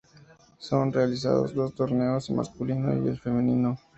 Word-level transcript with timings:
Son 0.57 0.91
realizados 0.91 1.53
dos 1.53 1.75
torneos, 1.75 2.27
el 2.31 2.37
masculino 2.37 2.91
y 3.05 3.07
el 3.09 3.19
femenino. 3.19 3.77